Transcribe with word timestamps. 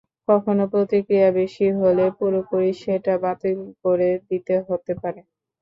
কখনো 0.27 0.63
প্রতিক্রিয়া 0.73 1.29
বেশি 1.39 1.65
হলে 1.79 2.05
পুরোপুরি 2.17 2.71
সেটা 2.81 3.13
বাতিল 3.23 3.55
করে 3.83 4.09
দিতে 4.29 4.55
হতে 4.67 4.93
পারে। 5.01 5.21